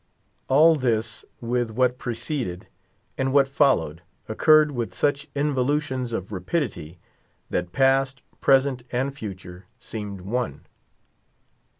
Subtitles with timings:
[0.47, 2.67] All this, with what preceded,
[3.19, 6.97] and what followed, occurred with such involutions of rapidity,
[7.51, 10.61] that past, present, and future seemed one.